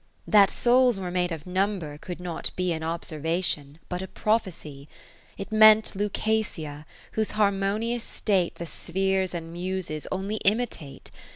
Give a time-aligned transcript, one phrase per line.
[0.25, 4.89] 20 That souls were made of Number could not be An observation, but a prophecy.
[5.37, 11.11] It meant Lucasia, whose harmonious state The Spheres and Muses only imitate.